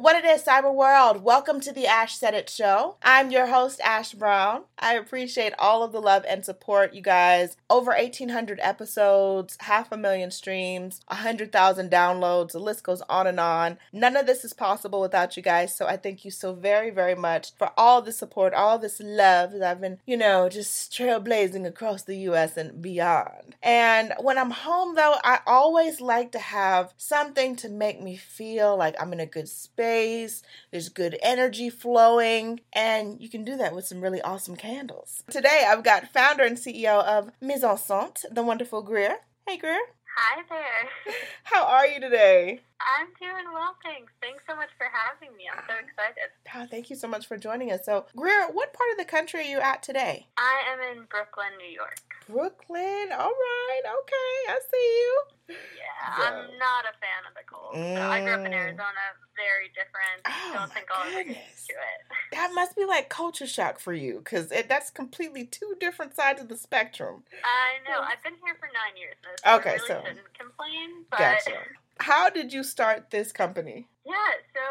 [0.00, 1.22] What it is, cyber world.
[1.22, 2.96] Welcome to the Ash Said It show.
[3.02, 4.62] I'm your host, Ash Brown.
[4.78, 7.58] I appreciate all of the love and support, you guys.
[7.68, 12.52] Over 1,800 episodes, half a million streams, 100,000 downloads.
[12.52, 13.76] The list goes on and on.
[13.92, 15.76] None of this is possible without you guys.
[15.76, 19.52] So I thank you so very, very much for all the support, all this love
[19.52, 23.54] that I've been, you know, just trailblazing across the US and beyond.
[23.62, 28.78] And when I'm home, though, I always like to have something to make me feel
[28.78, 33.56] like I'm in a good space space, there's good energy flowing, and you can do
[33.56, 35.24] that with some really awesome candles.
[35.30, 39.16] Today, I've got founder and CEO of Mise en the wonderful Greer.
[39.48, 39.80] Hey, Greer.
[40.16, 41.14] Hi there.
[41.44, 42.60] How are you today?
[42.80, 44.12] I'm doing well, thanks.
[44.20, 45.44] Thanks so much for having me.
[45.52, 46.30] I'm so excited.
[46.54, 47.84] Oh, thank you so much for joining us.
[47.84, 50.26] So, Greer, what part of the country are you at today?
[50.36, 52.00] I am in Brooklyn, New York.
[52.28, 53.10] Brooklyn.
[53.12, 53.82] All right.
[53.86, 54.36] Okay.
[54.48, 55.22] I see you.
[55.48, 56.22] Yeah, so.
[56.22, 57.74] I'm not a fan of the cold.
[57.74, 57.96] Mm.
[57.96, 58.60] So I grew up in mm.
[58.60, 59.02] Arizona,
[59.40, 60.20] very different.
[60.28, 62.00] Oh, Don't think I'll ever get to it.
[62.32, 66.48] That must be like culture shock for you, because that's completely two different sides of
[66.48, 67.24] the spectrum.
[67.44, 68.00] I know.
[68.04, 71.08] I've been here for nine years, so okay, I really so shouldn't complain.
[71.10, 71.58] But gotcha.
[71.98, 73.88] How did you start this company?
[74.04, 74.64] Yeah, so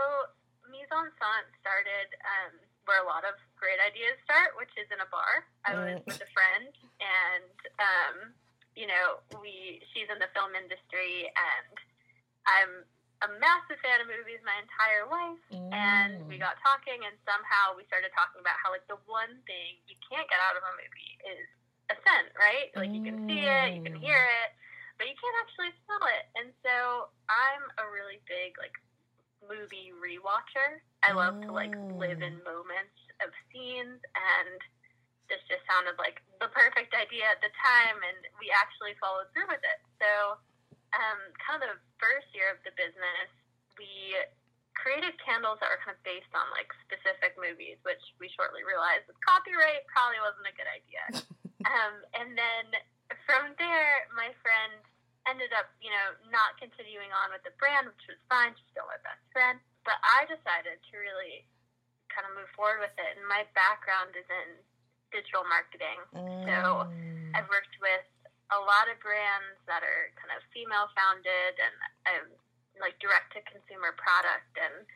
[0.69, 2.53] Mise en Scent started um,
[2.85, 5.45] where a lot of great ideas start, which is in a bar.
[5.65, 6.05] I was mm.
[6.09, 8.15] with a friend, and um,
[8.73, 11.75] you know, we she's in the film industry, and
[12.49, 12.73] I'm
[13.21, 15.43] a massive fan of movies my entire life.
[15.51, 15.71] Mm.
[15.75, 19.79] And we got talking, and somehow we started talking about how like the one thing
[19.87, 21.47] you can't get out of a movie is
[21.91, 22.71] a scent, right?
[22.77, 24.49] Like you can see it, you can hear it,
[24.95, 26.25] but you can't actually smell it.
[26.37, 28.75] And so I'm a really big like
[29.43, 30.83] movie rewatcher.
[31.01, 34.59] I love to like live in moments of scenes and
[35.29, 39.45] this just sounded like the perfect idea at the time, and we actually followed through
[39.47, 39.79] with it.
[40.01, 40.41] So,
[40.95, 43.29] um, kind of the first year of the business,
[43.77, 44.17] we
[44.77, 49.03] created candles that were kind of based on like specific movies, which we shortly realized
[49.11, 51.03] with copyright probably wasn't a good idea.
[51.67, 52.65] um, and then
[53.27, 54.79] from there, my friend
[55.27, 58.55] ended up, you know, not continuing on with the brand, which was fine.
[58.55, 59.59] She's still my best friend.
[59.83, 61.45] But I decided to really
[62.09, 63.19] kind of move forward with it.
[63.19, 64.57] And my background is in
[65.13, 65.99] digital marketing.
[66.15, 66.45] Mm.
[66.47, 66.89] So
[67.35, 68.05] I've worked with
[68.49, 71.75] a lot of brands that are kind of female founded and
[72.09, 72.27] um,
[72.81, 74.87] like direct to consumer product and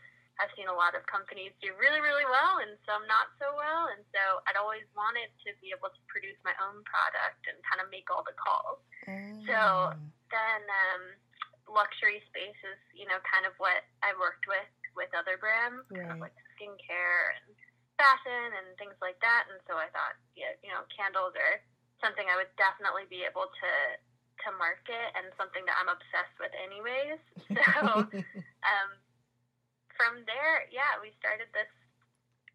[0.41, 3.94] I've seen a lot of companies do really, really well and some not so well.
[3.94, 7.78] And so I'd always wanted to be able to produce my own product and kind
[7.78, 8.81] of make all the calls.
[9.06, 9.46] Mm.
[9.46, 9.59] So
[10.34, 11.03] then um,
[11.69, 16.06] luxury space is, you know, kind of what I worked with with other brands, right.
[16.06, 17.54] kind of like skincare and
[17.98, 19.50] fashion and things like that.
[19.50, 21.62] And so I thought, yeah, you know, candles are
[22.03, 23.71] something I would definitely be able to
[24.44, 27.21] to market and something that I'm obsessed with anyways.
[27.79, 28.05] So
[28.73, 28.89] um,
[29.95, 31.69] from there, yeah, we started this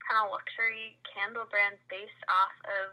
[0.05, 2.93] kind of luxury candle brand based off of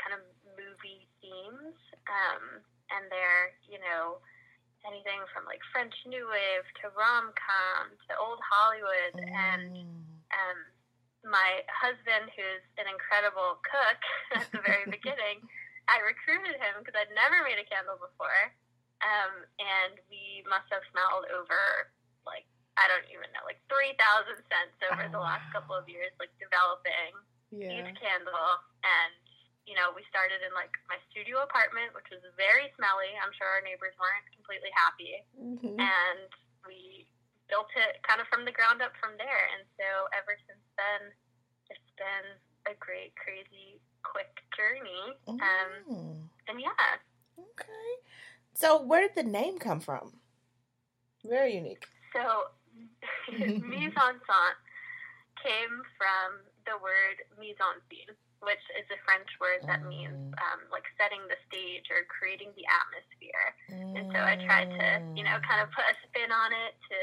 [0.00, 0.22] kind of
[0.58, 1.76] movie themes.
[2.08, 4.18] Um, and they're, you know,
[4.82, 9.28] anything from like French New Wave to rom com to old Hollywood mm.
[9.28, 9.76] and
[10.32, 10.58] um
[11.24, 14.00] my husband, who's an incredible cook
[14.40, 15.44] at the very beginning,
[15.90, 18.54] I recruited him because I'd never made a candle before.
[19.02, 21.90] Um, and we must have smelled over
[22.22, 22.44] like
[22.78, 23.96] I don't even know, like 3,000
[24.48, 25.60] scents over Oh, the last wow.
[25.60, 27.12] couple of years, like developing
[27.52, 27.76] Yeah.
[27.82, 28.48] each candle.
[28.86, 29.12] And,
[29.68, 33.12] you know, we started in like my studio apartment, which was very smelly.
[33.20, 35.20] I'm sure our neighbors weren't completely happy.
[35.36, 35.76] Mhm.
[35.76, 36.30] And
[36.64, 37.04] we
[37.52, 39.44] built it kind of from the ground up from there.
[39.52, 41.12] And so ever since then,
[41.68, 42.26] it's been
[42.70, 45.16] a great, crazy, quick journey.
[45.28, 45.38] Um,
[45.88, 46.28] Mm.
[46.48, 46.98] and yeah,
[47.38, 47.90] Okay.
[48.54, 50.20] So where did the name come from?
[51.24, 51.86] Very unique.
[52.12, 52.50] so
[53.32, 54.56] mise en scène
[55.42, 56.28] came from
[56.66, 60.34] the word mise en scène, which is a French word that means Mm.
[60.52, 63.46] um, like setting the stage or creating the atmosphere.
[63.96, 64.86] And so I tried to,
[65.16, 66.98] you know, kind of put a spin on it to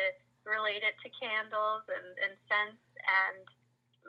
[0.49, 2.83] relate it to candles and, and scents.
[3.05, 3.43] And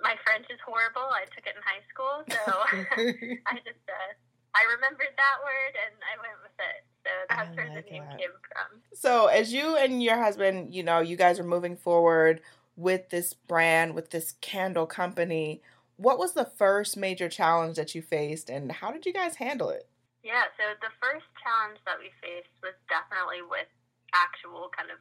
[0.03, 1.09] my French is horrible.
[1.11, 2.43] I took it in high school, so
[3.50, 4.12] I just uh,
[4.55, 6.81] I remembered that word and I went with it.
[7.05, 8.19] So that's I where like the name that.
[8.19, 8.81] came from.
[8.95, 12.41] So, as you and your husband, you know, you guys are moving forward
[12.77, 15.62] with this brand, with this candle company,
[15.97, 19.69] what was the first major challenge that you faced and how did you guys handle
[19.69, 19.89] it?
[20.23, 23.67] Yeah, so the first challenge that we faced was definitely with
[24.15, 24.99] actual kind of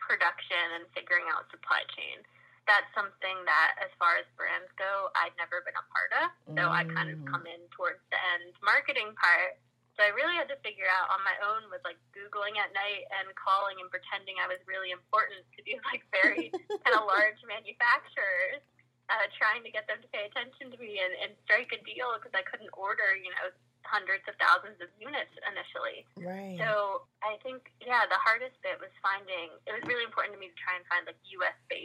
[0.00, 2.24] production and figuring out supply chain.
[2.70, 6.26] That's something that, as far as brands go, I'd never been a part of.
[6.54, 7.26] So I kind of Mm.
[7.26, 9.58] come in towards the end marketing part.
[9.98, 13.10] So I really had to figure out on my own with like Googling at night
[13.18, 16.54] and calling and pretending I was really important to these like very
[16.86, 18.62] kind of large manufacturers,
[19.10, 22.14] uh, trying to get them to pay attention to me and, and strike a deal
[22.16, 23.50] because I couldn't order, you know,
[23.82, 26.04] hundreds of thousands of units initially.
[26.20, 26.60] Right.
[26.60, 30.52] So I think, yeah, the hardest bit was finding, it was really important to me
[30.52, 31.79] to try and find like US based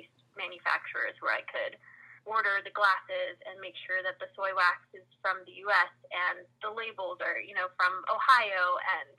[0.45, 1.81] manufacturers where I could
[2.25, 6.45] order the glasses and make sure that the soy wax is from the US and
[6.62, 9.13] the labels are, you know, from Ohio and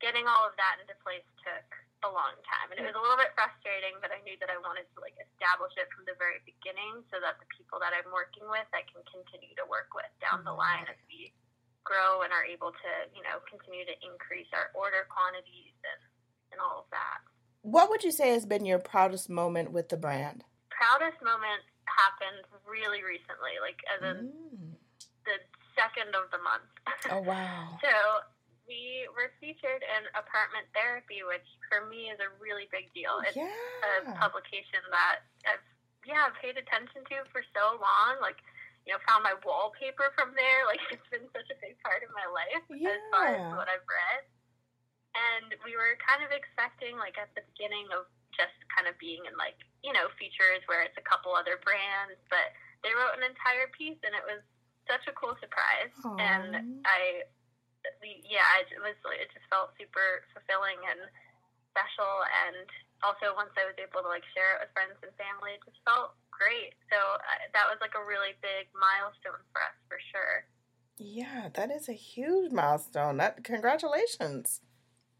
[0.00, 1.68] getting all of that into place took
[2.04, 2.72] a long time.
[2.72, 5.16] And it was a little bit frustrating, but I knew that I wanted to like
[5.16, 8.84] establish it from the very beginning so that the people that I'm working with I
[8.88, 10.60] can continue to work with down the mm-hmm.
[10.60, 11.32] line as we
[11.84, 16.00] grow and are able to, you know, continue to increase our order quantities and,
[16.56, 17.20] and all of that.
[17.62, 20.44] what would you say has been your proudest moment with the brand?
[20.86, 24.78] Proudest moment happened really recently, like as in Mm.
[25.26, 25.36] the
[25.74, 26.70] second of the month.
[27.10, 27.74] Oh, wow.
[27.82, 27.90] So
[28.70, 33.18] we were featured in Apartment Therapy, which for me is a really big deal.
[33.26, 34.14] It's a Yeah.
[34.14, 35.66] publication that I've
[36.06, 38.22] yeah paid attention to for so long.
[38.22, 38.38] Like
[38.86, 40.62] you know, found my wallpaper from there.
[40.70, 42.94] Like it's been such a big part of my life yeah.
[42.94, 44.22] as far as what I've read.
[45.18, 48.06] And we were kind of expecting, like at the beginning of
[48.36, 52.20] just kind of being in like you know features where it's a couple other brands,
[52.28, 52.52] but
[52.84, 54.44] they wrote an entire piece, and it was
[54.86, 55.90] such a cool surprise.
[56.22, 57.26] And I,
[58.02, 61.02] yeah, it was it just felt super fulfilling and
[61.74, 62.22] special.
[62.46, 62.66] And
[63.02, 65.82] also once I was able to like share it with friends and family, it just
[65.84, 66.78] felt great.
[66.88, 70.46] So uh, that was like a really big milestone for us for sure.
[70.96, 73.18] Yeah, that is a huge milestone.
[73.18, 74.62] That congratulations.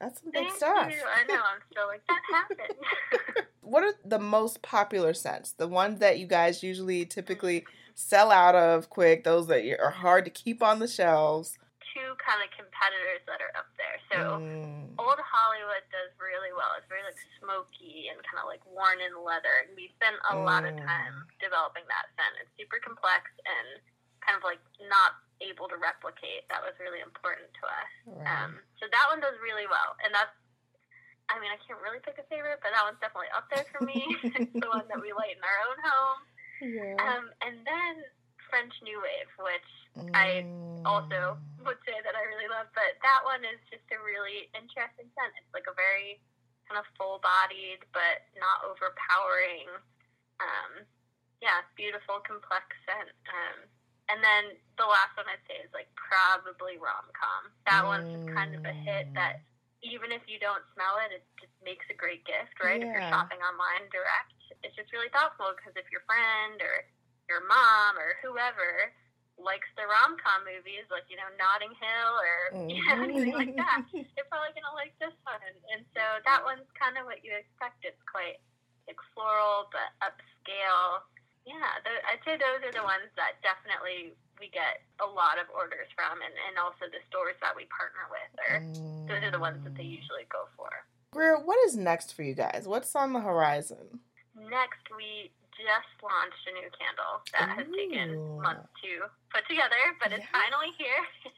[0.01, 0.91] That's some big Thank stuff.
[0.91, 1.01] you.
[1.03, 1.41] I know.
[1.41, 3.47] I'm still like that happened.
[3.67, 5.51] What are the most popular scents?
[5.51, 7.67] The ones that you guys usually typically
[7.99, 11.59] sell out of quick, those that are hard to keep on the shelves.
[11.91, 13.99] Two kind of competitors that are up there.
[14.07, 14.39] So.
[14.39, 14.95] Mm.
[15.03, 16.79] Old Hollywood does really well.
[16.79, 19.67] It's very like smoky and kind of like worn in leather.
[19.67, 22.39] And we spent a lot of time developing that scent.
[22.39, 23.83] It's super complex and
[24.27, 26.45] kind of like not able to replicate.
[26.51, 27.91] That was really important to us.
[28.11, 28.27] Right.
[28.27, 30.35] Um, so that one does really well, and that's.
[31.27, 33.83] I mean, I can't really pick a favorite, but that one's definitely up there for
[33.83, 33.99] me.
[34.39, 36.21] it's the one that we light in our own home.
[36.63, 36.95] yeah.
[37.03, 37.95] Um, and then
[38.47, 39.71] French New Wave, which
[40.15, 40.47] I
[40.87, 41.67] also Mm.
[41.67, 45.35] would say that I really love, but that one is just a really interesting scent.
[45.43, 46.23] It's like a very
[46.71, 49.67] kind of full bodied but not overpowering.
[50.39, 50.87] Um,
[51.43, 53.11] yeah, beautiful, complex scent.
[53.27, 53.67] Um,
[54.09, 57.51] and then the last one I'd say is like probably rom com.
[57.67, 59.19] That one's just kind of a hit mm.
[59.19, 59.43] that
[59.83, 62.81] even if you don't smell it, it just makes a great gift, right?
[62.81, 66.87] If you're shopping online direct, it's just really thoughtful because if your friend or
[67.27, 68.95] your mom or whoever
[69.37, 72.39] likes the rom com movies, like you know Notting Hill or
[72.71, 73.07] you know mm-hmm.
[73.11, 75.43] anything like that, they're probably gonna like this one.
[75.43, 77.85] And, and so that one's kind of what you expect.
[77.85, 78.41] It's quite
[78.87, 81.05] like floral but upscale.
[81.47, 84.13] Yeah, th- I'd say those are the ones that definitely
[84.43, 88.05] we get a lot of orders from, and, and also the stores that we partner
[88.11, 88.59] with are
[89.09, 90.69] those are the ones that they usually go for.
[91.15, 92.67] Greer, what is next for you guys?
[92.67, 94.03] What's on the horizon?
[94.37, 98.43] Next, we just launched a new candle that has taken Ooh.
[98.45, 100.35] months to put together, but it's Yeah.
[100.45, 101.01] finally here.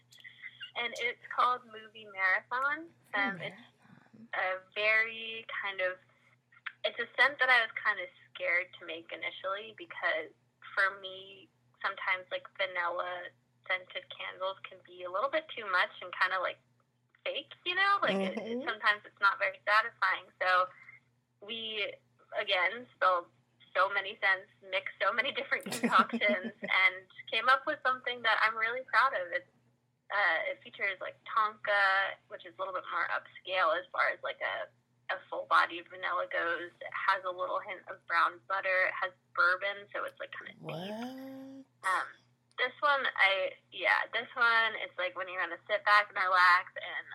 [0.83, 2.91] and it's called Movie Marathon.
[3.15, 3.63] Um, it's
[4.35, 5.95] a very kind of
[6.87, 8.07] it's a scent that I was kind of
[8.39, 10.31] scared to make initially because
[10.79, 11.51] for me,
[11.83, 13.35] sometimes like vanilla
[13.67, 16.63] scented candles can be a little bit too much and kind of like
[17.27, 17.99] fake, you know?
[17.99, 18.39] Like mm-hmm.
[18.39, 20.31] it, it, sometimes it's not very satisfying.
[20.39, 20.71] So
[21.43, 21.91] we,
[22.39, 23.27] again, spilled
[23.77, 26.95] so many scents, mixed so many different concoctions, and
[27.29, 29.29] came up with something that I'm really proud of.
[29.35, 29.51] It's
[30.09, 34.17] uh, it features like tonka, which is a little bit more upscale as far as
[34.25, 34.65] like a
[35.09, 36.73] a full body vanilla goes.
[36.81, 38.93] It has a little hint of brown butter.
[38.93, 40.97] It has bourbon, so it's like kind of deep.
[41.85, 42.09] Um,
[42.61, 46.75] this one, I yeah, this one it's like when you're gonna sit back and relax
[46.77, 47.07] and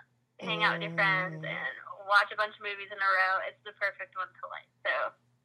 [0.42, 1.74] hang out with your friends and
[2.10, 3.44] watch a bunch of movies in a row.
[3.46, 4.72] It's the perfect one to light.
[4.82, 4.94] So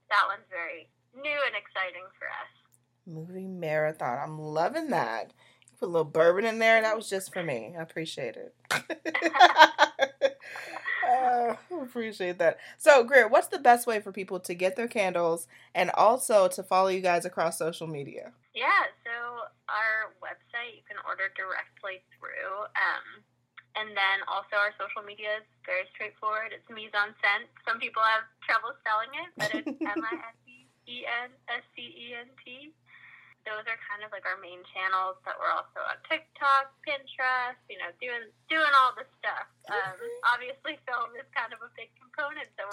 [0.08, 2.52] that one's very new and exciting for us.
[3.04, 4.18] Movie marathon.
[4.18, 5.32] I'm loving that.
[5.78, 6.82] Put a little bourbon in there.
[6.82, 7.74] That was just for me.
[7.78, 8.54] I appreciate it.
[11.72, 12.58] uh, appreciate that.
[12.76, 16.62] So, Greer, what's the best way for people to get their candles and also to
[16.62, 18.32] follow you guys across social media?
[18.54, 22.66] Yeah, so our website you can order directly through.
[22.74, 23.22] Um,
[23.76, 26.50] and then also our social media is very straightforward.
[26.50, 27.14] It's Mise en.
[27.62, 30.38] Some people have trouble spelling it, but it's M I S
[30.90, 32.74] E N S C E N T
[33.48, 37.80] those are kind of like our main channels that we're also on TikTok, Pinterest, you
[37.80, 39.48] know, doing doing all the stuff.
[39.68, 42.68] Um, obviously, film is kind of a big component, so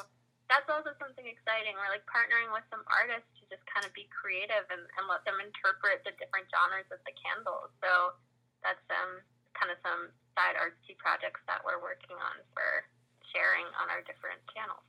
[0.47, 1.75] that's also something exciting.
[1.75, 5.25] We're like partnering with some artists to just kind of be creative and, and let
[5.25, 7.73] them interpret the different genres of the candles.
[7.81, 8.15] So
[8.61, 9.21] that's um,
[9.57, 12.85] kind of some side artsy projects that we're working on for
[13.33, 14.85] sharing on our different channels.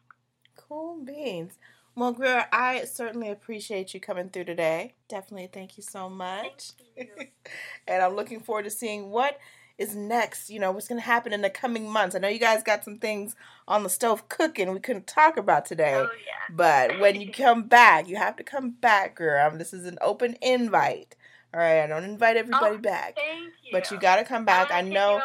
[0.56, 1.58] Cool beans.
[1.94, 4.94] Well, Greer, I certainly appreciate you coming through today.
[5.08, 6.72] Definitely thank you so much.
[6.96, 7.06] You.
[7.88, 9.38] and I'm looking forward to seeing what
[9.78, 12.16] is next, you know, what's going to happen in the coming months.
[12.16, 13.36] I know you guys got some things
[13.68, 15.94] on the stove cooking we couldn't talk about today.
[15.94, 16.54] Oh, yeah.
[16.54, 19.46] But when you come back, you have to come back, girl.
[19.46, 21.14] Um, this is an open invite.
[21.54, 23.16] All right, I don't invite everybody oh, back.
[23.16, 23.70] You.
[23.72, 24.70] But you got to come back.
[24.70, 25.22] I know.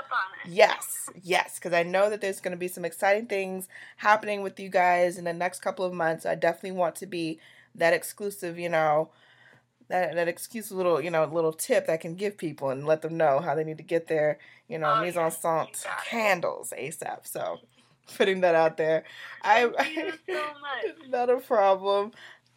[0.48, 3.68] Yes, yes, because I know that there's going to be some exciting things
[3.98, 6.26] happening with you guys in the next couple of months.
[6.26, 7.40] I definitely want to be
[7.76, 9.10] that exclusive, you know,
[9.92, 13.18] that that exclusive little, you know, little tip that can give people and let them
[13.18, 17.28] know how they need to get their, you know, oh, mise en scent candles ASAP.
[17.28, 17.60] So
[18.18, 19.04] putting that out there.
[19.44, 20.42] Thank I so
[21.10, 22.12] not a problem.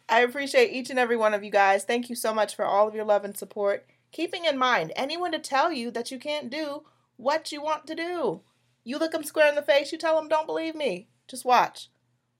[0.07, 1.83] I appreciate each and every one of you guys.
[1.83, 3.85] Thank you so much for all of your love and support.
[4.11, 6.83] Keeping in mind, anyone to tell you that you can't do
[7.17, 8.41] what you want to do.
[8.83, 11.07] You look them square in the face, you tell them, don't believe me.
[11.27, 11.89] Just watch.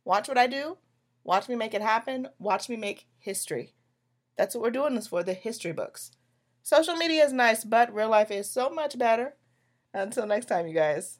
[0.06, 0.78] Watch what I do.
[1.24, 2.30] Watch me make it happen.
[2.38, 3.75] Watch me make history.
[4.38, 6.12] That's what we're doing this for the history books.
[6.62, 9.36] Social media is nice, but real life is so much better.
[9.94, 11.20] Until next time, you guys.